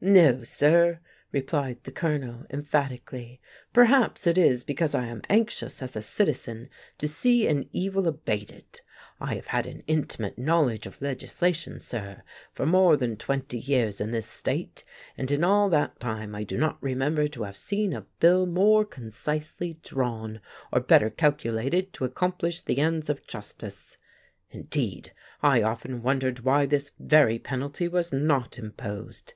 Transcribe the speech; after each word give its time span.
"No, 0.00 0.42
sir," 0.42 0.98
replied 1.30 1.84
the 1.84 1.92
Colonel, 1.92 2.44
emphatically. 2.50 3.40
"Perhaps 3.72 4.26
it 4.26 4.36
is 4.36 4.64
because 4.64 4.92
I 4.92 5.04
am 5.06 5.22
anxious, 5.30 5.80
as 5.80 5.94
a 5.94 6.02
citizen, 6.02 6.68
to 6.98 7.06
see 7.06 7.46
an 7.46 7.68
evil 7.72 8.08
abated. 8.08 8.80
I 9.20 9.36
have 9.36 9.46
had 9.46 9.68
an 9.68 9.84
intimate 9.86 10.36
knowledge 10.36 10.86
of 10.88 11.00
legislation, 11.00 11.78
sir, 11.78 12.24
for 12.52 12.66
more 12.66 12.96
than 12.96 13.16
twenty 13.16 13.56
years 13.58 14.00
in 14.00 14.10
this 14.10 14.26
state, 14.26 14.82
and 15.16 15.30
in 15.30 15.44
all 15.44 15.68
that 15.68 16.00
time 16.00 16.34
I 16.34 16.42
do 16.42 16.58
not 16.58 16.82
remember 16.82 17.28
to 17.28 17.44
have 17.44 17.56
seen 17.56 17.92
a 17.92 18.00
bill 18.18 18.46
more 18.46 18.84
concisely 18.84 19.74
drawn, 19.84 20.40
or 20.72 20.80
better 20.80 21.08
calculated 21.08 21.92
to 21.92 22.04
accomplish 22.04 22.62
the 22.62 22.78
ends 22.78 23.08
of 23.08 23.28
justice. 23.28 23.96
Indeed, 24.50 25.12
I 25.40 25.62
often 25.62 26.02
wondered 26.02 26.40
why 26.40 26.66
this 26.66 26.90
very 26.98 27.38
penalty 27.38 27.86
was 27.86 28.12
not 28.12 28.58
imposed. 28.58 29.34